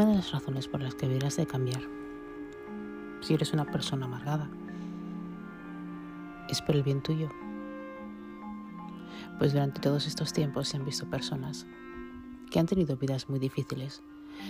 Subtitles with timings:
[0.00, 1.82] una de las razones por las que deberías de cambiar,
[3.20, 4.48] si eres una persona amargada,
[6.48, 7.28] es por el bien tuyo.
[9.38, 11.66] Pues durante todos estos tiempos se han visto personas
[12.50, 14.02] que han tenido vidas muy difíciles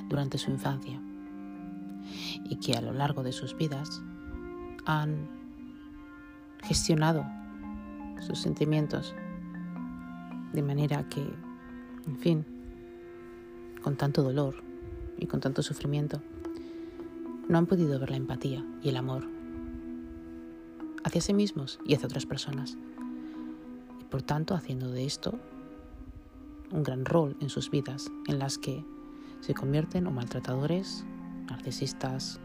[0.08, 1.02] durante su infancia
[2.44, 4.00] y que a lo largo de sus vidas
[4.86, 5.28] han
[6.62, 7.26] gestionado
[8.20, 9.16] sus sentimientos
[10.52, 11.28] de manera que,
[12.06, 12.46] en fin,
[13.82, 14.69] con tanto dolor
[15.20, 16.20] y con tanto sufrimiento,
[17.48, 19.28] no han podido ver la empatía y el amor
[21.04, 22.76] hacia sí mismos y hacia otras personas.
[24.00, 25.38] Y por tanto, haciendo de esto
[26.72, 28.84] un gran rol en sus vidas, en las que
[29.40, 31.04] se convierten o maltratadores,
[31.48, 32.40] narcisistas,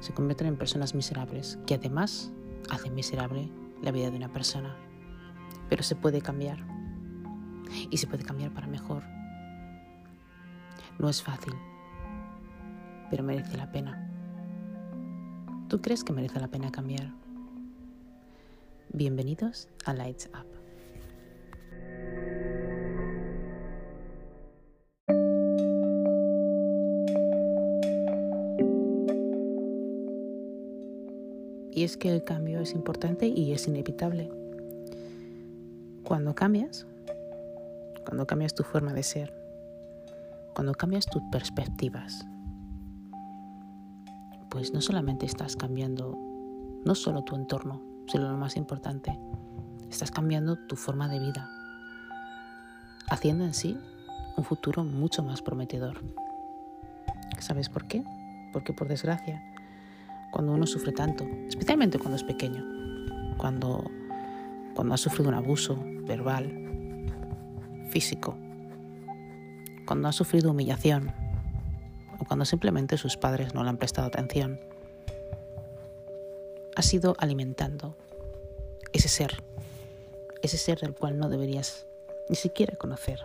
[0.00, 2.32] se convierten en personas miserables, que además
[2.70, 3.50] hacen miserable
[3.82, 4.76] la vida de una persona.
[5.68, 6.64] Pero se puede cambiar.
[7.90, 9.02] Y se puede cambiar para mejor.
[10.98, 11.54] No es fácil,
[13.14, 14.10] pero merece la pena.
[15.68, 17.12] ¿Tú crees que merece la pena cambiar?
[18.92, 20.48] Bienvenidos a Lights Up.
[31.70, 34.28] Y es que el cambio es importante y es inevitable.
[36.02, 36.84] Cuando cambias,
[38.04, 39.32] cuando cambias tu forma de ser,
[40.52, 42.26] cuando cambias tus perspectivas,
[44.54, 46.16] pues no solamente estás cambiando,
[46.84, 49.18] no solo tu entorno, sino lo más importante,
[49.90, 51.50] estás cambiando tu forma de vida,
[53.10, 53.76] haciendo en sí
[54.36, 56.00] un futuro mucho más prometedor.
[57.40, 58.04] ¿Sabes por qué?
[58.52, 59.42] Porque por desgracia,
[60.30, 62.64] cuando uno sufre tanto, especialmente cuando es pequeño,
[63.36, 63.90] cuando,
[64.76, 67.08] cuando ha sufrido un abuso verbal,
[67.90, 68.36] físico,
[69.84, 71.23] cuando ha sufrido humillación
[72.18, 74.60] o cuando simplemente sus padres no le han prestado atención,
[76.76, 77.96] ha sido alimentando
[78.92, 79.42] ese ser,
[80.42, 81.86] ese ser del cual no deberías
[82.28, 83.20] ni siquiera conocer.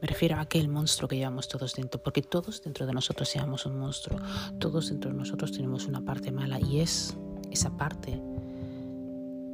[0.00, 3.66] Me refiero a aquel monstruo que llevamos todos dentro, porque todos dentro de nosotros llevamos
[3.66, 4.20] un monstruo,
[4.58, 7.16] todos dentro de nosotros tenemos una parte mala y es
[7.50, 8.20] esa parte,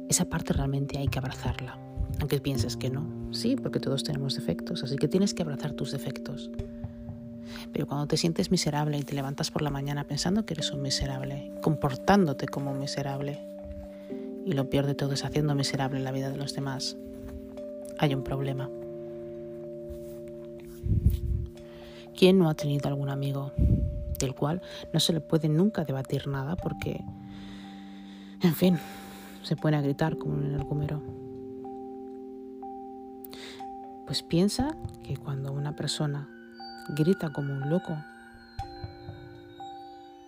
[0.07, 1.79] esa parte realmente hay que abrazarla,
[2.19, 3.33] aunque pienses que no.
[3.33, 6.51] Sí, porque todos tenemos defectos, así que tienes que abrazar tus defectos.
[7.71, 10.81] Pero cuando te sientes miserable y te levantas por la mañana pensando que eres un
[10.81, 13.39] miserable, comportándote como un miserable,
[14.45, 16.97] y lo peor de todo es haciendo miserable la vida de los demás,
[17.97, 18.69] hay un problema.
[22.17, 23.51] ¿Quién no ha tenido algún amigo
[24.19, 24.61] del cual
[24.93, 27.03] no se le puede nunca debatir nada porque,
[28.41, 28.77] en fin,
[29.43, 31.01] se pone a gritar como en el gomero?
[34.05, 36.29] Pues piensa que cuando una persona
[36.89, 37.97] grita como un loco,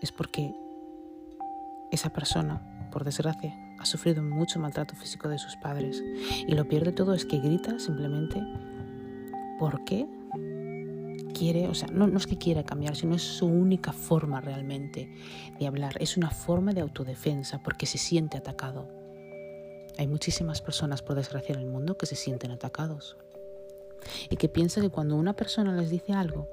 [0.02, 0.54] es porque
[1.92, 6.04] esa persona, por desgracia, ha sufrido mucho maltrato físico de sus padres.
[6.48, 8.42] Y lo peor de todo es que grita simplemente
[9.60, 10.08] porque
[11.34, 15.10] quiere, o sea, no, no es que quiera cambiar, sino es su única forma realmente
[15.60, 15.96] de hablar.
[16.00, 18.88] Es una forma de autodefensa porque se siente atacado.
[19.98, 23.18] Hay muchísimas personas, por desgracia, en el mundo que se sienten atacados
[24.30, 26.48] y que piensa que cuando una persona les dice algo,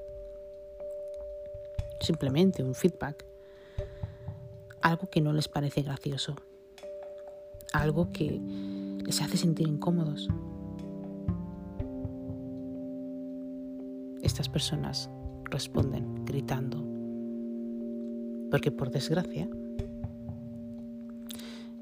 [2.01, 3.25] simplemente un feedback,
[4.81, 6.35] algo que no les parece gracioso,
[7.73, 8.39] algo que
[9.05, 10.27] les hace sentir incómodos,
[14.21, 15.09] estas personas
[15.45, 16.83] responden gritando,
[18.49, 19.47] porque por desgracia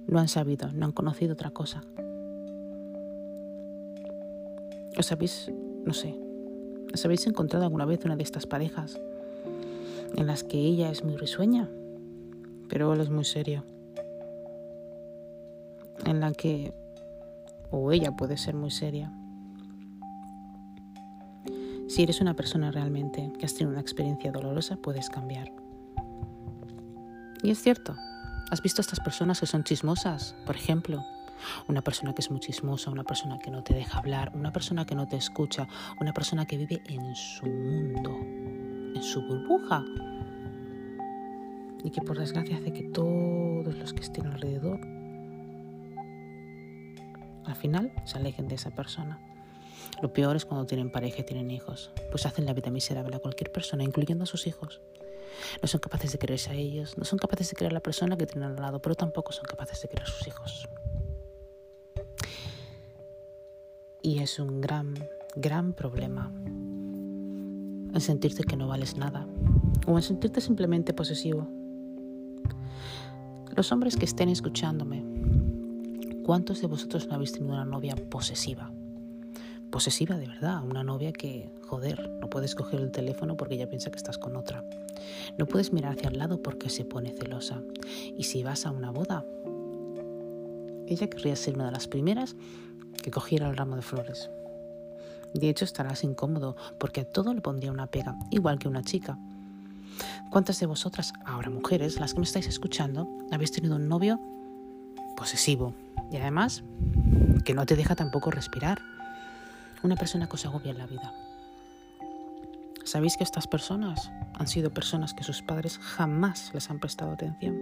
[0.07, 1.84] no han sabido, no han conocido otra cosa
[4.98, 5.52] ¿Os habéis,
[5.86, 6.16] no sé,
[6.94, 9.00] os habéis encontrado alguna vez una de estas parejas
[10.16, 11.70] en las que ella es muy risueña,
[12.70, 13.66] pero él es muy serio?
[16.06, 16.74] En la que,
[17.72, 19.12] o ella puede ser muy seria.
[21.88, 25.51] Si eres una persona realmente que has tenido una experiencia dolorosa, puedes cambiar.
[27.42, 27.95] Y es cierto,
[28.51, 31.04] has visto a estas personas que son chismosas, por ejemplo,
[31.68, 34.85] una persona que es muy chismosa, una persona que no te deja hablar, una persona
[34.85, 35.68] que no te escucha,
[36.00, 38.12] una persona que vive en su mundo,
[38.95, 39.83] en su burbuja.
[41.83, 44.80] Y que por desgracia hace que todos los que estén alrededor
[47.45, 49.19] al final se alejen de esa persona.
[50.01, 53.19] Lo peor es cuando tienen pareja y tienen hijos, pues hacen la vida miserable a
[53.19, 54.81] cualquier persona, incluyendo a sus hijos.
[55.62, 58.18] No son capaces de quererse a ellos, no son capaces de querer a la persona
[58.18, 60.69] que tienen al lado, pero tampoco son capaces de querer a sus hijos.
[64.04, 64.94] Y es un gran,
[65.36, 66.30] gran problema.
[67.94, 69.28] en sentirte que no vales nada
[69.86, 71.48] o en sentirte simplemente posesivo.
[73.56, 75.06] Los hombres que estén escuchándome,
[76.24, 78.72] ¿cuántos de vosotros no habéis tenido una novia posesiva?
[79.70, 83.92] Posesiva de verdad, una novia que, joder, no puedes coger el teléfono porque ella piensa
[83.92, 84.66] que estás con otra.
[85.38, 87.62] No puedes mirar hacia el lado porque se pone celosa.
[88.18, 89.24] Y si vas a una boda,
[90.88, 92.36] ella querría ser una de las primeras
[93.04, 94.32] que cogiera el ramo de flores.
[95.34, 99.18] De hecho, estarás incómodo porque a todo le pondría una pega, igual que una chica.
[100.32, 104.20] ¿Cuántas de vosotras, ahora mujeres, las que me estáis escuchando, habéis tenido un novio
[105.16, 105.76] posesivo
[106.12, 106.64] y además
[107.46, 108.80] que no te deja tampoco respirar?
[109.84, 111.14] Una persona que os agobia en la vida.
[112.86, 117.56] ¿Sabéis que estas personas han sido personas que sus padres jamás les han prestado atención?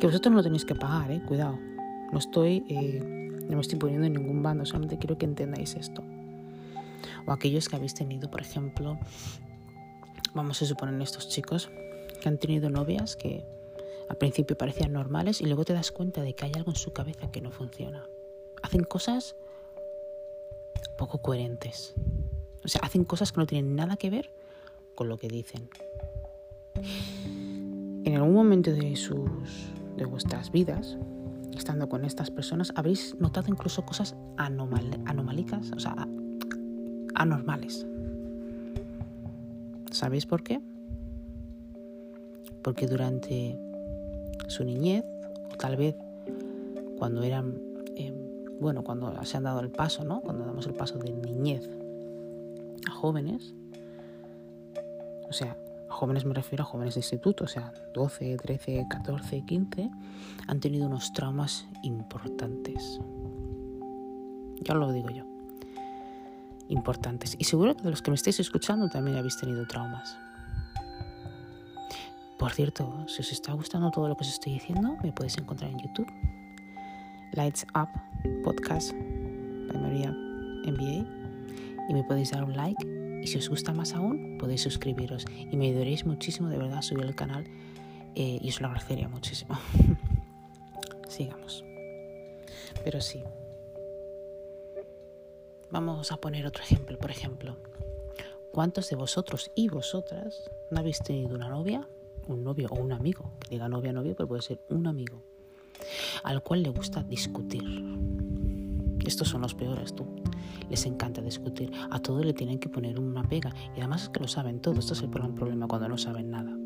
[0.00, 1.58] Que vosotros no lo tenéis que pagar, eh, cuidado.
[2.12, 6.02] No estoy, eh, no me estoy poniendo en ningún bando, solamente quiero que entendáis esto.
[7.26, 8.98] O aquellos que habéis tenido, por ejemplo,
[10.34, 11.70] vamos a suponer estos chicos
[12.20, 13.44] que han tenido novias que
[14.08, 16.92] al principio parecían normales y luego te das cuenta de que hay algo en su
[16.92, 18.04] cabeza que no funciona.
[18.62, 19.36] Hacen cosas
[20.98, 21.94] poco coherentes.
[22.64, 24.30] O sea, hacen cosas que no tienen nada que ver
[24.94, 25.68] con lo que dicen.
[28.04, 30.96] En algún momento de sus de vuestras vidas,
[31.56, 36.08] estando con estas personas, habréis notado incluso cosas anomal, anomálicas, o sea,
[37.14, 37.86] anormales.
[39.90, 40.60] ¿Sabéis por qué?
[42.62, 43.58] Porque durante
[44.48, 45.04] su niñez,
[45.52, 45.96] o tal vez
[46.98, 47.60] cuando eran,
[47.96, 48.12] eh,
[48.60, 50.20] bueno, cuando se han dado el paso, ¿no?
[50.20, 51.68] Cuando damos el paso de niñez
[52.88, 53.54] a jóvenes,
[55.28, 55.56] o sea,
[55.92, 59.90] jóvenes me refiero a jóvenes de instituto, o sea, 12, 13, 14, 15,
[60.48, 63.00] han tenido unos traumas importantes.
[64.60, 65.32] Ya lo digo yo
[66.72, 67.36] importantes.
[67.38, 70.16] Y seguro que de los que me estáis escuchando también habéis tenido traumas.
[72.38, 75.70] Por cierto, si os está gustando todo lo que os estoy diciendo, me podéis encontrar
[75.70, 76.08] en YouTube.
[77.34, 77.88] Lights Up
[78.42, 79.78] Podcast by
[80.66, 81.06] MBA.
[81.88, 83.01] Y me podéis dar un like.
[83.22, 85.24] Y si os gusta más aún, podéis suscribiros.
[85.50, 87.44] Y me ayudaréis muchísimo de verdad a subir el canal.
[88.14, 89.58] Eh, y os lo agradecería muchísimo.
[91.08, 91.64] Sigamos.
[92.84, 93.22] Pero sí,
[95.72, 97.56] Vamos a poner otro ejemplo, por ejemplo.
[98.52, 101.88] ¿Cuántos de vosotros y vosotras no habéis tenido una novia,
[102.28, 103.32] un novio o un amigo?
[103.48, 105.22] Diga novia, novio, pero puede ser un amigo,
[106.24, 107.62] al cual le gusta discutir.
[109.06, 110.06] Estos son los peores, tú.
[110.70, 111.72] Les encanta discutir.
[111.90, 113.52] A todo le tienen que poner una pega.
[113.76, 114.78] Y además es que lo saben todo.
[114.78, 116.56] Esto es el gran problema cuando no saben nada.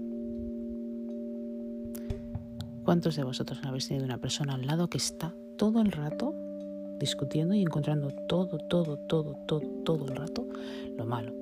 [2.85, 6.35] ¿Cuántos de vosotros no habéis tenido una persona al lado que está todo el rato
[6.99, 10.47] discutiendo y encontrando todo, todo, todo, todo, todo el rato
[10.97, 11.33] lo malo.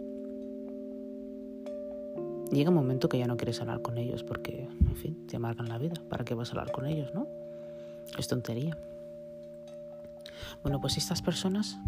[2.51, 5.69] Llega un momento que ya no quieres hablar con ellos porque, en fin, te amargan
[5.69, 5.95] la vida.
[6.09, 7.27] ¿Para qué vas a hablar con ellos, no?
[8.19, 8.77] Es tontería.
[10.63, 11.79] Bueno, pues estas personas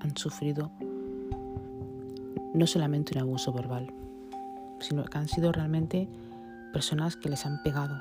[0.00, 0.70] han sufrido
[2.54, 3.92] no solamente un abuso verbal,
[4.80, 6.08] sino que han sido realmente
[6.72, 8.00] personas que les han pegado,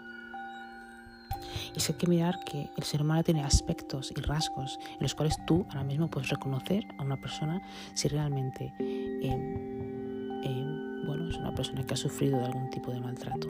[1.75, 5.37] y sé que mirar que el ser humano tiene aspectos y rasgos en los cuales
[5.45, 7.61] tú ahora mismo puedes reconocer a una persona
[7.93, 9.29] si realmente eh,
[10.43, 10.65] eh,
[11.29, 13.47] es una persona que ha sufrido de algún tipo de maltrato.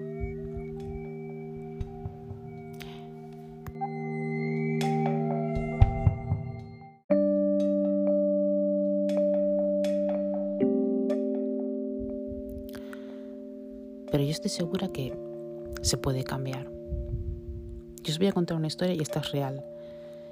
[18.18, 19.64] Os voy a contar una historia y esta es real.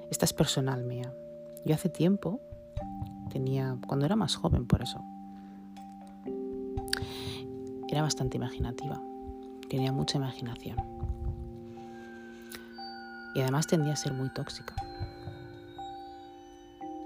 [0.09, 1.13] Esta es personal mía.
[1.65, 2.41] Yo hace tiempo
[3.31, 5.03] tenía, cuando era más joven por eso,
[7.87, 8.99] era bastante imaginativa.
[9.69, 10.79] Tenía mucha imaginación.
[13.35, 14.73] Y además tendía a ser muy tóxica.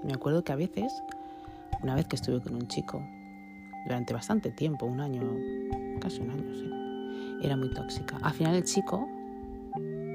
[0.02, 0.94] Me acuerdo que a veces,
[1.82, 3.04] una vez que estuve con un chico,
[3.84, 5.30] durante bastante tiempo, un año,
[6.00, 6.70] casi un año, sí,
[7.42, 8.16] era muy tóxica.
[8.22, 9.19] Al final el chico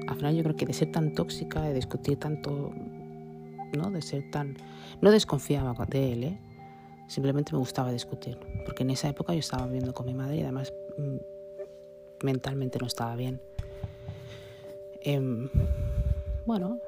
[0.06, 2.72] al final yo creo que de ser tan tóxica, de discutir tanto,
[3.76, 3.90] ¿no?
[3.90, 4.56] De ser tan...
[5.00, 6.40] No desconfiaba de él, ¿eh?
[7.08, 10.42] Simplemente me gustaba discutir, porque en esa época yo estaba viviendo con mi madre y
[10.42, 13.40] además mm, mentalmente no estaba bien.
[15.02, 15.48] Em,
[16.46, 16.80] bueno,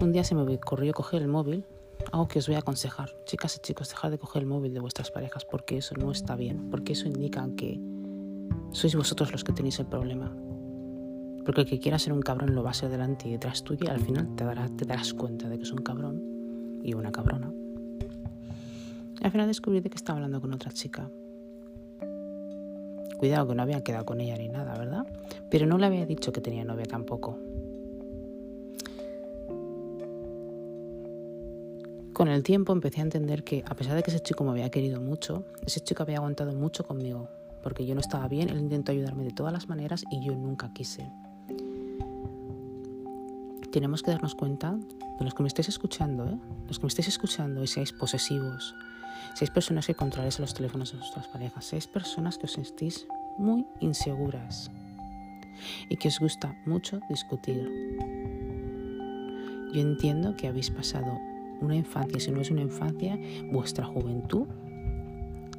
[0.00, 1.64] un día se me ocurrió coger el móvil,
[2.12, 3.10] algo que os voy a aconsejar.
[3.24, 6.36] Chicas y chicos, dejar de coger el móvil de vuestras parejas porque eso no está
[6.36, 7.80] bien, porque eso indica que
[8.72, 10.34] sois vosotros los que tenéis el problema.
[11.48, 13.86] Porque el que quiera ser un cabrón lo va a ser delante y detrás tuyo
[13.86, 14.44] y al final te,
[14.76, 17.50] te darás cuenta de que es un cabrón y una cabrona.
[19.22, 21.10] Al final descubrí que estaba hablando con otra chica.
[23.16, 25.06] Cuidado que no había quedado con ella ni nada, ¿verdad?
[25.50, 27.38] Pero no le había dicho que tenía novia tampoco.
[32.12, 34.68] Con el tiempo empecé a entender que a pesar de que ese chico me había
[34.68, 37.30] querido mucho, ese chico había aguantado mucho conmigo,
[37.62, 40.74] porque yo no estaba bien, él intentó ayudarme de todas las maneras y yo nunca
[40.74, 41.10] quise.
[43.78, 44.76] Tenemos que darnos cuenta,
[45.20, 46.36] de los que me estéis escuchando, ¿eh?
[46.66, 48.74] los que me estéis escuchando y seáis posesivos,
[49.34, 53.06] seáis personas que controláis los teléfonos de vuestras parejas, seáis personas que os sentís
[53.38, 54.72] muy inseguras
[55.88, 57.70] y que os gusta mucho discutir.
[59.72, 61.16] Yo entiendo que habéis pasado
[61.60, 63.16] una infancia, si no es una infancia,
[63.52, 64.48] vuestra juventud,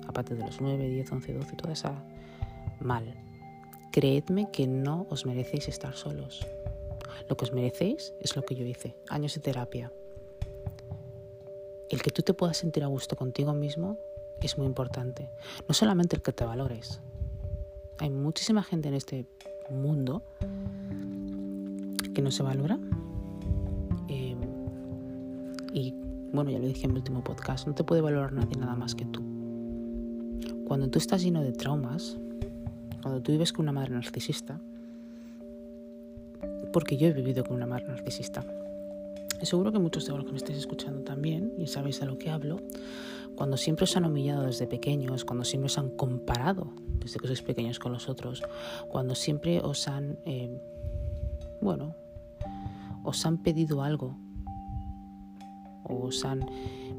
[0.09, 2.03] aparte de los 9, 10, 11, 12, toda esa
[2.81, 3.05] mal.
[3.93, 6.45] Creedme que no os merecéis estar solos.
[7.27, 9.91] Lo que os merecéis es lo que yo hice, años de terapia.
[11.89, 13.97] El que tú te puedas sentir a gusto contigo mismo
[14.41, 15.29] es muy importante.
[15.67, 17.01] No solamente el que te valores.
[17.97, 19.25] Hay muchísima gente en este
[19.69, 20.23] mundo
[22.13, 22.79] que no se valora
[25.73, 25.93] y
[26.31, 28.95] bueno, ya lo dije en mi último podcast, no te puede valorar nadie nada más
[28.95, 29.21] que tú.
[30.65, 32.17] Cuando tú estás lleno de traumas,
[33.01, 34.59] cuando tú vives con una madre narcisista,
[36.71, 38.43] porque yo he vivido con una madre narcisista,
[39.41, 42.17] y seguro que muchos de los que me estáis escuchando también, y sabéis a lo
[42.17, 42.57] que hablo,
[43.35, 47.41] cuando siempre os han humillado desde pequeños, cuando siempre os han comparado desde que sois
[47.41, 48.43] pequeños con los otros,
[48.89, 50.61] cuando siempre os han, eh,
[51.61, 51.95] bueno,
[53.03, 54.17] os han pedido algo
[55.83, 56.45] o os han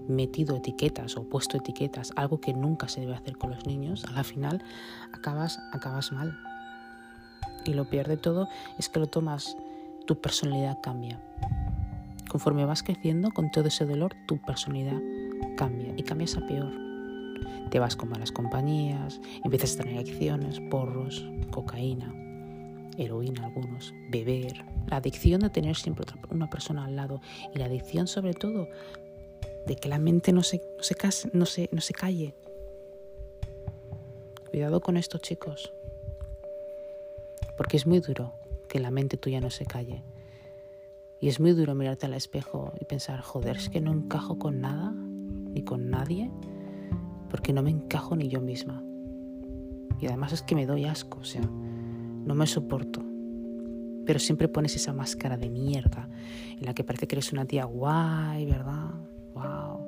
[0.09, 4.13] metido etiquetas o puesto etiquetas, algo que nunca se debe hacer con los niños, a
[4.13, 4.63] la final
[5.13, 6.50] acabas, acabas mal.
[7.65, 8.49] Y lo peor de todo
[8.79, 9.57] es que lo tomas,
[10.07, 11.21] tu personalidad cambia.
[12.29, 15.01] Conforme vas creciendo con todo ese dolor, tu personalidad
[15.57, 16.73] cambia y cambias a peor.
[17.71, 22.13] Te vas con malas compañías, empiezas a tener adicciones, porros, cocaína,
[22.97, 27.21] heroína algunos, beber, la adicción de tener siempre una persona al lado
[27.55, 28.69] y la adicción sobre todo
[29.67, 32.35] de que la mente no se, no se, no se, no se calle.
[34.51, 35.73] Cuidado con esto chicos,
[37.61, 38.33] porque es muy duro
[38.71, 40.03] que la mente tuya no se calle.
[41.21, 44.63] Y es muy duro mirarte al espejo y pensar, joder, es que no encajo con
[44.63, 46.31] nada ni con nadie,
[47.29, 48.83] porque no me encajo ni yo misma.
[50.01, 53.05] Y además es que me doy asco, o sea, no me soporto.
[54.07, 56.09] Pero siempre pones esa máscara de mierda
[56.59, 58.89] en la que parece que eres una tía guay, ¿verdad?
[59.35, 59.87] Wow.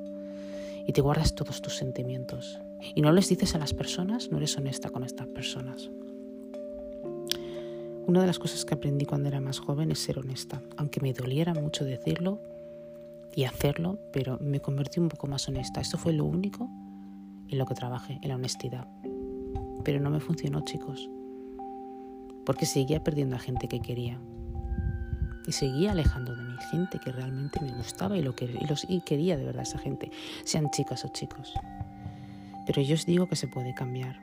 [0.85, 2.59] Y te guardas todos tus sentimientos.
[2.93, 5.89] Y no les dices a las personas, no eres honesta con estas personas.
[8.05, 11.13] Una de las cosas que aprendí cuando era más joven es ser honesta, aunque me
[11.13, 12.39] doliera mucho decirlo
[13.35, 15.81] y hacerlo, pero me convertí un poco más honesta.
[15.81, 16.69] Esto fue lo único
[17.47, 18.87] en lo que trabajé, en la honestidad.
[19.83, 21.09] Pero no me funcionó, chicos
[22.45, 24.19] porque seguía perdiendo a gente que quería.
[25.45, 28.49] Y seguía alejando de mi gente que realmente me gustaba y, lo que,
[28.87, 30.09] y, quería de verdad esa gente,
[30.45, 31.53] sean chicas o chicos.
[32.65, 34.19] Pero yo os digo que se puede cambiar.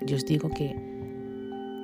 [0.00, 0.70] Yo os digo que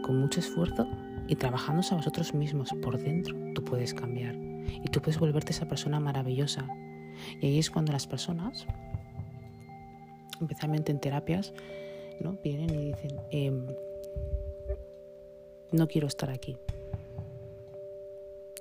[0.03, 0.89] con mucho esfuerzo
[1.29, 4.35] y trabajando a vosotros mismos por dentro, tú puedes cambiar.
[4.35, 6.67] Y tú puedes volverte esa persona maravillosa.
[7.41, 8.67] Y ahí es cuando las personas,
[10.41, 11.53] especialmente en terapias,
[12.21, 12.39] ¿no?
[12.43, 13.67] vienen y dicen, em,
[15.73, 16.57] no quiero estar aquí.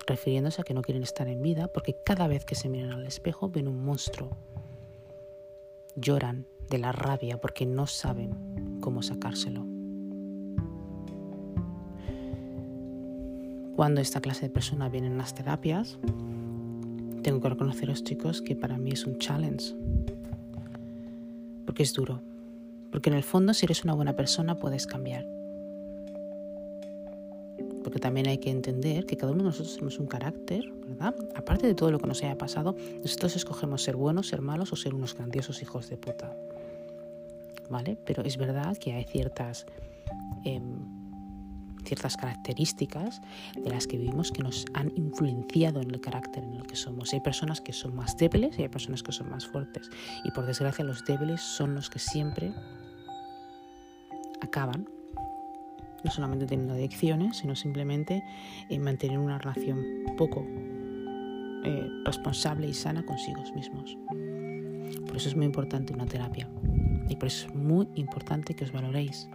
[0.07, 3.05] Refiriéndose a que no quieren estar en vida porque cada vez que se miran al
[3.05, 4.29] espejo ven un monstruo.
[5.95, 9.74] Lloran de la rabia porque no saben cómo sacárselo.
[13.75, 15.97] Cuando esta clase de personas vienen a las terapias,
[17.21, 19.75] tengo que reconoceros chicos que para mí es un challenge.
[21.65, 22.21] Porque es duro.
[22.91, 25.25] Porque en el fondo si eres una buena persona puedes cambiar
[27.85, 31.13] porque también hay que entender que cada uno de nosotros tenemos un carácter, ¿verdad?
[31.35, 34.75] Aparte de todo lo que nos haya pasado, nosotros escogemos ser buenos, ser malos o
[34.75, 36.35] ser unos grandiosos hijos de puta.
[37.69, 37.95] ¿Vale?
[38.03, 39.67] Pero es verdad que hay ciertas,
[40.43, 41.04] em,
[41.85, 43.21] ciertas características
[43.55, 47.13] de las que vivimos que nos han influenciado en el carácter en el que somos.
[47.13, 49.89] Hay personas que son más débiles y hay personas que son más fuertes.
[50.23, 52.53] Y por desgracia los débiles son los que siempre
[54.41, 54.87] acaban
[56.03, 58.23] no solamente teniendo adicciones, sino simplemente
[58.69, 59.83] en mantener una relación
[60.15, 60.45] poco
[61.65, 63.97] eh, responsable y sana consigo mismos.
[65.07, 66.47] Por eso es muy importante una terapia
[67.09, 69.27] y por eso es muy importante que os valoréis.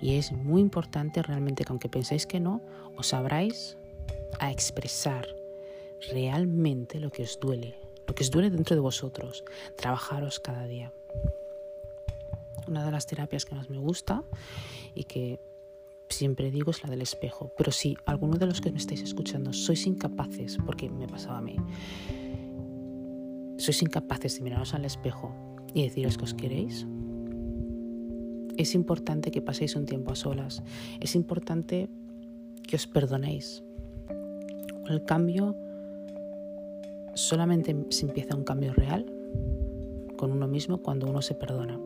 [0.00, 2.60] Y es muy importante realmente que aunque pensáis que no,
[2.96, 3.76] os abráis
[4.38, 5.26] a expresar
[6.10, 9.44] realmente lo que os duele, lo que os duele dentro de vosotros,
[9.76, 10.92] trabajaros cada día.
[12.68, 14.24] Una de las terapias que más me gusta
[14.94, 15.40] y que
[16.08, 17.52] siempre digo es la del espejo.
[17.56, 21.42] Pero si alguno de los que me estáis escuchando sois incapaces, porque me pasaba a
[21.42, 21.56] mí,
[23.58, 25.34] sois incapaces de miraros al espejo
[25.74, 26.86] y deciros que os queréis,
[28.56, 30.62] es importante que paséis un tiempo a solas.
[31.00, 31.88] Es importante
[32.66, 33.62] que os perdonéis.
[34.88, 35.56] El cambio
[37.14, 39.06] solamente se empieza un cambio real
[40.16, 41.78] con uno mismo cuando uno se perdona.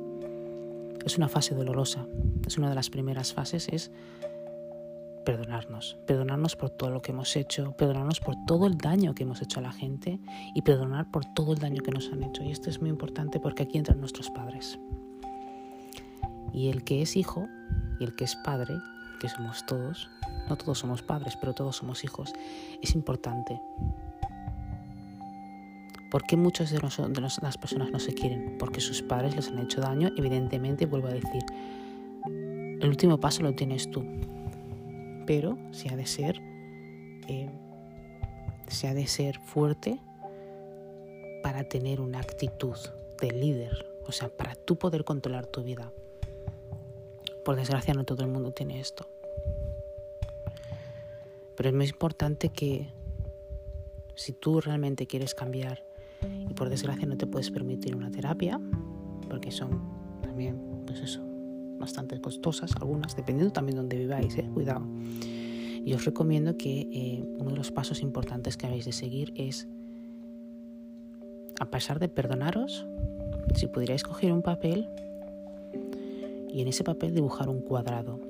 [1.04, 2.06] Es una fase dolorosa.
[2.46, 3.90] Es una de las primeras fases, es
[5.24, 9.42] perdonarnos, perdonarnos por todo lo que hemos hecho, perdonarnos por todo el daño que hemos
[9.42, 10.18] hecho a la gente
[10.54, 12.42] y perdonar por todo el daño que nos han hecho.
[12.42, 14.78] Y esto es muy importante porque aquí entran nuestros padres.
[16.52, 17.48] Y el que es hijo
[17.98, 18.76] y el que es padre,
[19.20, 20.10] que somos todos,
[20.48, 22.32] no todos somos padres, pero todos somos hijos,
[22.82, 23.60] es importante.
[26.10, 28.56] ¿Por qué muchas de, de las personas no se quieren?
[28.58, 31.42] Porque sus padres les han hecho daño, evidentemente, vuelvo a decir,
[32.80, 34.04] el último paso lo tienes tú,
[35.26, 36.40] pero si ha de ser,
[37.28, 37.50] eh,
[38.66, 40.00] se ha de ser fuerte
[41.42, 42.76] para tener una actitud
[43.20, 45.92] de líder, o sea, para tú poder controlar tu vida.
[47.50, 49.08] Por desgracia no todo el mundo tiene esto.
[51.56, 52.86] Pero es muy importante que
[54.14, 55.84] si tú realmente quieres cambiar
[56.48, 58.60] y por desgracia no te puedes permitir una terapia,
[59.28, 59.82] porque son
[60.22, 61.22] también, pues eso,
[61.80, 64.86] bastante costosas, algunas, dependiendo también de dónde viváis, eh, cuidado.
[65.84, 69.66] Y os recomiendo que eh, uno de los pasos importantes que habéis de seguir es,
[71.58, 72.86] a pesar de perdonaros,
[73.56, 74.88] si pudierais coger un papel
[76.52, 78.20] y en ese papel dibujar un cuadrado.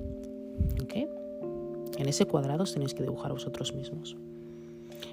[2.01, 4.17] En ese cuadrado os tenéis que dibujar vosotros mismos.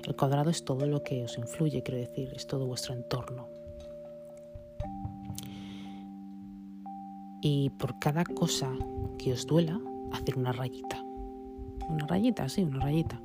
[0.07, 3.47] El cuadrado es todo lo que os influye, quiero decir, es todo vuestro entorno.
[7.43, 8.73] Y por cada cosa
[9.19, 9.79] que os duela,
[10.13, 11.03] hacer una rayita.
[11.91, 13.21] Una rayita, sí, una rayita.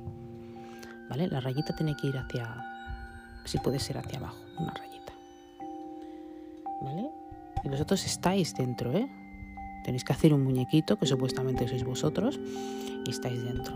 [1.08, 1.28] ¿Vale?
[1.28, 2.66] La rayita tiene que ir hacia,
[3.46, 5.12] si puede ser hacia abajo, una rayita.
[6.82, 7.10] ¿Vale?
[7.64, 9.08] Y vosotros estáis dentro, ¿eh?
[9.84, 12.40] Tenéis que hacer un muñequito, que supuestamente sois vosotros,
[13.06, 13.74] y estáis dentro.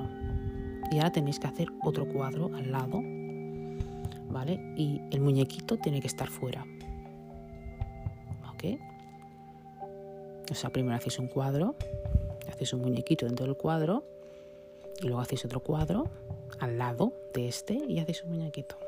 [0.90, 3.02] Y ahora tenéis que hacer otro cuadro al lado,
[4.30, 4.54] ¿vale?
[4.76, 6.64] Y el muñequito tiene que estar fuera.
[8.50, 8.80] ¿Ok?
[10.50, 11.76] O sea, primero hacéis un cuadro,
[12.48, 14.02] hacéis un muñequito dentro del cuadro,
[15.02, 16.08] y luego hacéis otro cuadro
[16.58, 18.78] al lado de este y hacéis un muñequito.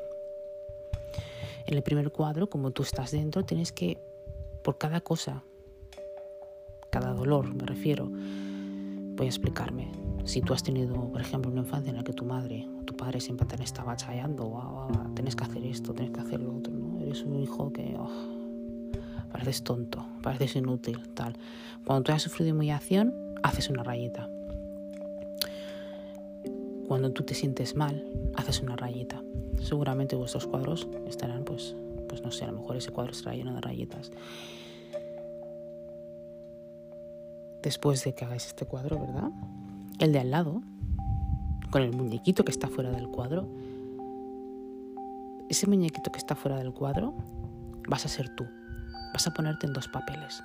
[1.67, 3.99] En el primer cuadro, como tú estás dentro, tienes que,
[4.63, 5.43] por cada cosa
[6.91, 8.11] cada dolor, me refiero.
[9.15, 9.91] Voy a explicarme.
[10.25, 12.95] Si tú has tenido, por ejemplo, una infancia en la que tu madre o tu
[12.95, 16.71] padre siempre te estaba chayando, o tienes que hacer esto, tienes que hacer lo otro,
[16.71, 16.99] ¿no?
[16.99, 18.09] Eres un hijo que oh,
[19.31, 21.35] pareces tonto, pareces inútil, tal.
[21.85, 24.29] Cuando tú has sufrido humillación, haces una rayita.
[26.87, 29.23] Cuando tú te sientes mal, haces una rayita.
[29.61, 31.73] Seguramente vuestros cuadros estarán, pues,
[32.09, 34.11] pues no sé, a lo mejor ese cuadro estará lleno de rayitas
[37.63, 39.31] después de que hagáis este cuadro, ¿verdad?
[39.99, 40.61] El de al lado,
[41.69, 43.47] con el muñequito que está fuera del cuadro,
[45.49, 47.13] ese muñequito que está fuera del cuadro
[47.87, 48.45] vas a ser tú.
[49.13, 50.41] Vas a ponerte en dos papeles.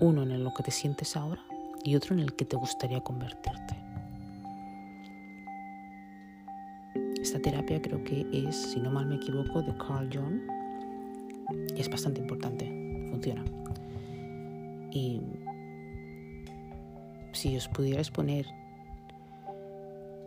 [0.00, 1.42] Uno en el que te sientes ahora
[1.82, 3.76] y otro en el que te gustaría convertirte.
[7.20, 10.40] Esta terapia creo que es, si no mal me equivoco, de Carl Jung
[11.74, 12.66] y es bastante importante,
[13.10, 13.42] funciona.
[14.90, 15.22] Y
[17.34, 18.46] si os pudierais poner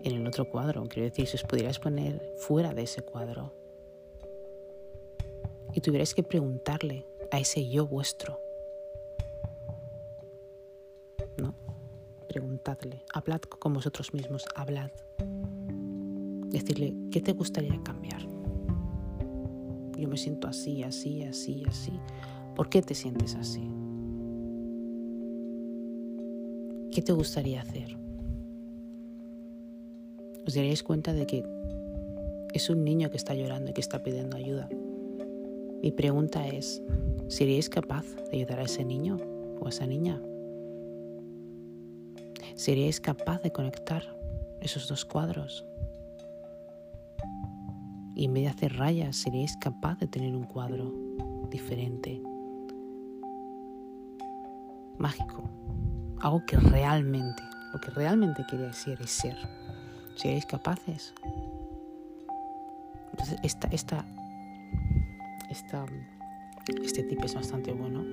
[0.03, 3.53] en el otro cuadro, quiero decir, si os pudierais poner fuera de ese cuadro
[5.73, 8.39] y tuvierais que preguntarle a ese yo vuestro,
[11.37, 11.55] ¿no?
[12.27, 14.91] Preguntadle, hablad con vosotros mismos, hablad.
[16.49, 18.21] Decirle, ¿qué te gustaría cambiar?
[19.97, 21.99] Yo me siento así, así, así, así.
[22.55, 23.69] ¿Por qué te sientes así?
[26.97, 27.95] ¿Qué te gustaría hacer?
[30.47, 31.43] Os daréis cuenta de que
[32.55, 34.67] es un niño que está llorando y que está pidiendo ayuda.
[35.83, 36.81] Mi pregunta es,
[37.27, 39.19] ¿seríais capaz de ayudar a ese niño
[39.61, 40.19] o a esa niña?
[42.55, 44.01] ¿Seríais capaz de conectar
[44.61, 45.67] esos dos cuadros?
[48.15, 50.91] Y en vez de hacer rayas, ¿seríais capaz de tener un cuadro
[51.51, 52.23] diferente?
[54.97, 55.43] Mágico
[56.21, 59.37] algo que realmente, lo que realmente queréis ser.
[60.15, 61.13] ¿Seréis capaces?
[63.11, 64.05] Entonces, esta, esta,
[65.49, 65.85] esta
[66.83, 68.03] Este tip es bastante bueno.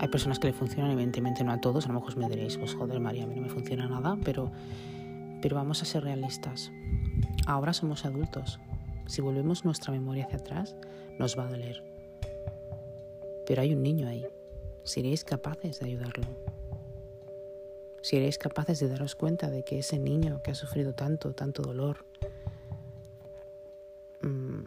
[0.00, 1.84] Hay personas que le funcionan, evidentemente no a todos.
[1.84, 4.50] A lo mejor me diréis, pues joder, María, a mí no me funciona nada, pero,
[5.42, 6.72] pero vamos a ser realistas.
[7.46, 8.60] Ahora somos adultos.
[9.06, 10.74] Si volvemos nuestra memoria hacia atrás,
[11.18, 11.82] nos va a doler.
[13.46, 14.24] Pero hay un niño ahí.
[14.84, 16.24] Seréis capaces de ayudarlo.
[18.02, 22.06] Seréis capaces de daros cuenta de que ese niño que ha sufrido tanto, tanto dolor,
[24.22, 24.64] mm,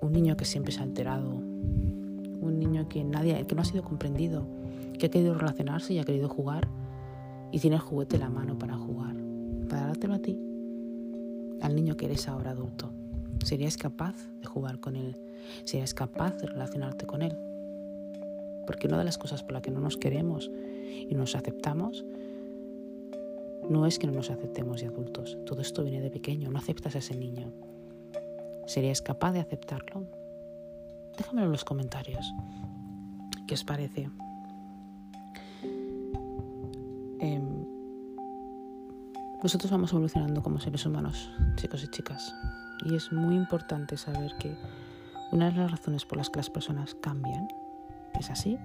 [0.00, 3.84] un niño que siempre se ha alterado, un niño que nadie, que no ha sido
[3.84, 4.46] comprendido,
[4.98, 6.68] que ha querido relacionarse y ha querido jugar
[7.50, 9.14] y tiene el juguete en la mano para jugar,
[9.68, 10.38] para dártelo a ti,
[11.60, 12.90] al niño que eres ahora adulto.
[13.44, 15.16] ¿Serías capaz de jugar con él?
[15.64, 17.36] ¿Serías capaz de relacionarte con él?
[18.66, 20.50] Porque una de las cosas por las que no nos queremos
[21.08, 22.04] y nos aceptamos
[23.68, 25.38] no es que no nos aceptemos de adultos.
[25.46, 26.50] Todo esto viene de pequeño.
[26.50, 27.52] No aceptas a ese niño.
[28.66, 30.04] ¿Serías capaz de aceptarlo?
[31.16, 32.32] Déjamelo en los comentarios.
[33.46, 34.10] ¿Qué os parece?
[37.20, 37.66] Em,
[39.42, 42.34] nosotros vamos evolucionando como seres humanos, chicos y chicas.
[42.84, 44.56] Y es muy importante saber que
[45.30, 47.48] una de las razones por las que las personas cambian,
[48.18, 48.58] es así,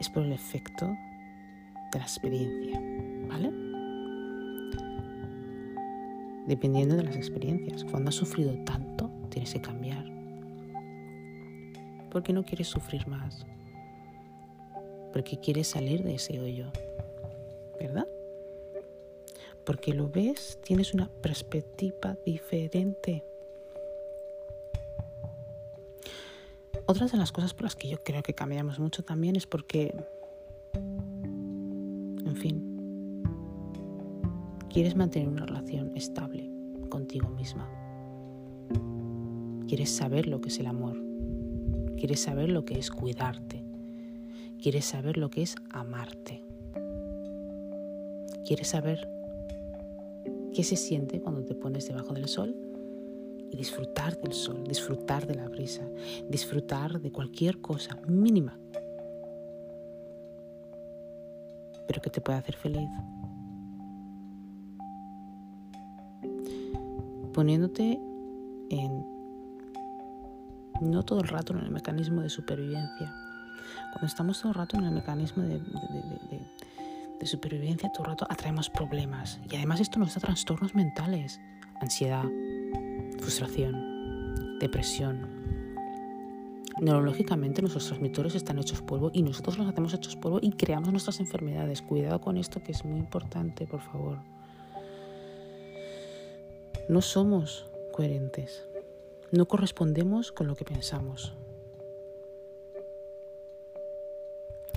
[0.00, 0.88] es por el efecto
[1.92, 2.80] de la experiencia,
[3.28, 3.52] ¿vale?
[6.46, 7.84] Dependiendo de las experiencias.
[7.84, 10.04] Cuando has sufrido tanto, tienes que cambiar.
[12.10, 13.46] Porque no quieres sufrir más.
[15.12, 16.66] Porque quieres salir de ese hoyo,
[17.78, 18.08] ¿verdad?
[19.64, 23.22] Porque lo ves, tienes una perspectiva diferente.
[26.86, 29.94] Otras de las cosas por las que yo creo que cambiamos mucho también es porque,
[34.72, 36.50] quieres mantener una relación estable
[36.88, 37.68] contigo misma.
[39.68, 40.98] Quieres saber lo que es el amor.
[41.96, 43.62] Quieres saber lo que es cuidarte.
[44.60, 46.42] Quieres saber lo que es amarte.
[48.46, 49.08] Quieres saber
[50.54, 52.56] qué se siente cuando te pones debajo del sol
[53.50, 55.86] y disfrutar del sol, disfrutar de la brisa,
[56.28, 58.58] disfrutar de cualquier cosa mínima,
[61.86, 62.88] pero que te pueda hacer feliz.
[67.32, 68.00] Poniéndote
[68.70, 69.12] en
[70.80, 73.14] no todo el rato en el mecanismo de supervivencia.
[73.92, 75.60] Cuando estamos todo el rato en el mecanismo de,
[77.26, 79.38] supervivencia, todo el rato atraemos problemas.
[79.48, 81.40] Y además esto nos da trastornos mentales,
[81.80, 82.24] ansiedad,
[83.20, 85.42] frustración, depresión.
[86.80, 91.20] Neurológicamente nuestros transmisores están hechos polvo y nosotros los hacemos hechos polvo y creamos nuestras
[91.20, 91.80] enfermedades.
[91.82, 94.18] Cuidado con esto que es muy importante, por favor.
[96.88, 98.68] No somos coherentes.
[99.30, 101.34] No correspondemos con lo que pensamos.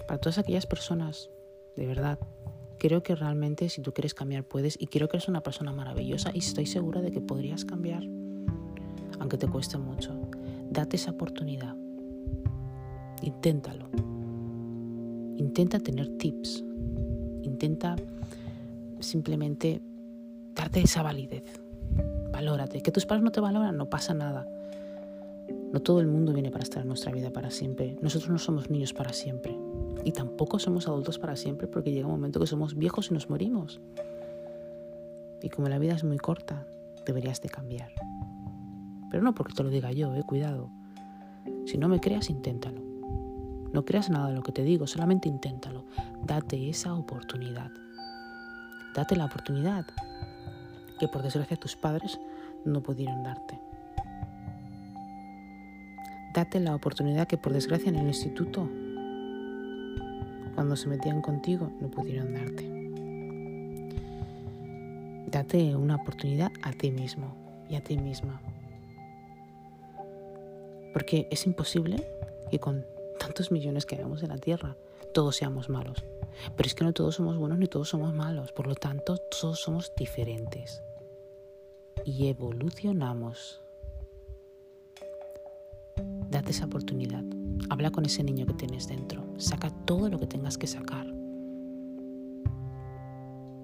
[0.08, 1.30] Para todas aquellas personas,
[1.76, 2.20] de verdad,
[2.78, 6.32] creo que realmente si tú quieres cambiar puedes y creo que eres una persona maravillosa
[6.34, 8.04] y estoy segura de que podrías cambiar
[9.20, 10.13] aunque te cueste mucho.
[10.70, 11.76] Date esa oportunidad.
[13.22, 13.89] Inténtalo.
[15.38, 16.63] Intenta tener tips.
[17.44, 17.96] Intenta
[19.00, 19.82] simplemente
[20.54, 21.44] darte esa validez.
[22.36, 22.82] Valórate.
[22.82, 24.45] Que tus padres no te valoran, no pasa nada.
[25.71, 27.95] No todo el mundo viene para estar en nuestra vida para siempre.
[28.02, 29.58] Nosotros no somos niños para siempre.
[30.04, 33.30] Y tampoco somos adultos para siempre porque llega un momento que somos viejos y nos
[33.30, 33.80] morimos.
[35.41, 36.67] Y como la vida es muy corta,
[37.06, 37.93] deberías de cambiar.
[39.10, 40.69] Pero no porque te lo diga yo, eh, cuidado.
[41.65, 42.82] Si no me creas, inténtalo.
[43.71, 45.86] No creas nada de lo que te digo, solamente inténtalo.
[46.26, 47.71] Date esa oportunidad.
[48.93, 49.86] Date la oportunidad
[50.99, 52.19] que por desgracia tus padres
[52.63, 53.60] no pudieron darte.
[56.34, 58.69] Date la oportunidad que por desgracia en el instituto,
[60.53, 62.75] cuando se metían contigo, no pudieron darte.
[65.31, 67.36] Date una oportunidad a ti mismo
[67.69, 68.41] y a ti misma.
[70.93, 72.05] Porque es imposible
[72.51, 72.86] que con
[73.19, 74.75] tantos millones que hayamos en la Tierra
[75.13, 76.03] todos seamos malos.
[76.56, 78.52] Pero es que no todos somos buenos ni todos somos malos.
[78.52, 80.82] Por lo tanto, todos somos diferentes.
[82.04, 83.62] Y evolucionamos.
[86.30, 87.24] Date esa oportunidad.
[87.69, 89.24] Habla con ese niño que tienes dentro.
[89.38, 91.08] Saca todo lo que tengas que sacar.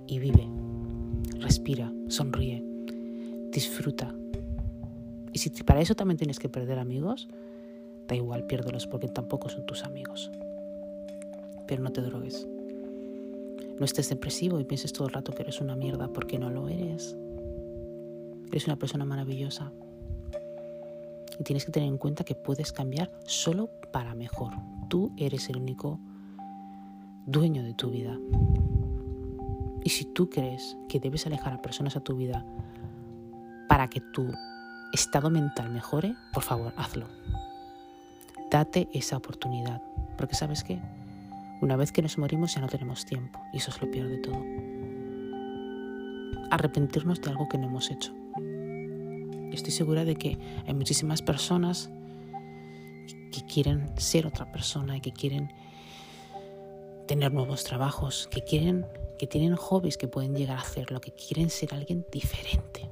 [0.08, 0.48] Y vive.
[1.40, 1.92] Respira.
[2.08, 2.64] Sonríe.
[3.52, 4.14] Disfruta.
[5.34, 7.28] Y si para eso también tienes que perder amigos,
[8.08, 10.32] da igual, piérdelos porque tampoco son tus amigos.
[11.68, 12.48] Pero no te drogues.
[13.82, 16.70] No estés depresivo y pienses todo el rato que eres una mierda porque no lo
[16.70, 17.18] eres.
[18.52, 19.72] Eres una persona maravillosa.
[21.40, 24.54] Y tienes que tener en cuenta que puedes cambiar solo para mejor.
[24.88, 26.00] Tú eres el único
[27.26, 28.20] dueño de tu vida.
[29.84, 32.46] Y si tú crees que debes alejar a personas a tu vida
[33.68, 34.32] para que tu
[34.94, 37.08] estado mental mejore, por favor, hazlo.
[38.52, 39.82] Date esa oportunidad.
[40.20, 40.80] Porque sabes qué?
[41.62, 43.40] Una vez que nos morimos ya no tenemos tiempo.
[43.54, 44.44] Y eso es lo peor de todo.
[46.50, 48.14] Arrepentirnos de algo que no hemos hecho.
[49.52, 51.92] Estoy segura de que hay muchísimas personas
[53.32, 55.54] que quieren ser otra persona que quieren
[57.08, 58.86] tener nuevos trabajos, que quieren
[59.20, 62.90] que tienen hobbies que pueden llegar a hacerlo, que quieren ser alguien diferente.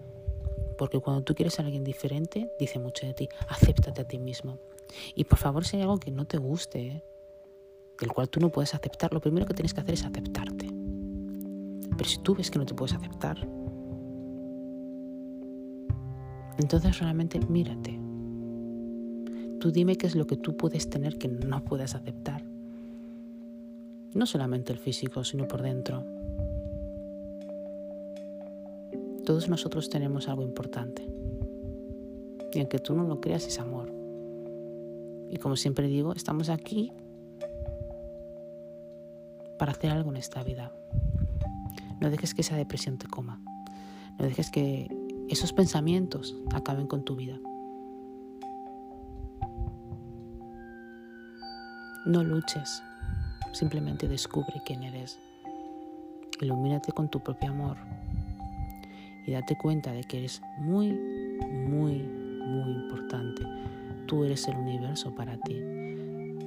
[0.78, 3.30] Porque cuando tú quieres ser alguien diferente, dice mucho de ti.
[3.48, 4.60] Acéptate a ti mismo.
[5.16, 7.04] Y por favor, si hay algo que no te guste, ¿eh?
[8.00, 10.72] Del cual tú no puedes aceptar, lo primero que tienes que hacer es aceptarte.
[11.98, 13.38] Pero si tú ves que no te puedes aceptar,
[16.58, 18.00] entonces realmente mírate.
[19.60, 22.44] Tú dime qué es lo que tú puedes tener que no puedes aceptar.
[24.14, 26.06] No solamente el físico, sino por dentro.
[29.26, 31.06] Todos nosotros tenemos algo importante.
[32.54, 33.92] Y aunque tú no lo creas, es amor.
[35.30, 36.92] Y como siempre digo, estamos aquí
[39.60, 40.72] para hacer algo en esta vida.
[42.00, 43.40] No dejes que esa depresión te coma.
[44.18, 44.90] No dejes que
[45.30, 47.38] esos pensamientos acaben con tu vida.
[52.06, 52.82] No luches,
[53.52, 55.20] simplemente descubre quién eres.
[56.42, 57.78] Ilumínate con tu propio amor
[59.28, 60.92] y date cuenta de que eres muy,
[61.68, 63.44] muy, muy importante.
[64.08, 65.79] Tú eres el universo para ti.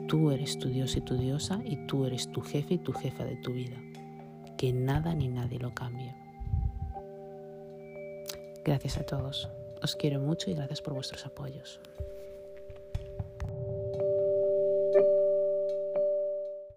[0.09, 3.25] Tú eres tu Dios y tu diosa y tú eres tu jefe y tu jefa
[3.25, 3.77] de tu vida.
[4.57, 6.15] Que nada ni nadie lo cambie.
[8.65, 9.49] Gracias a todos.
[9.83, 11.81] Os quiero mucho y gracias por vuestros apoyos.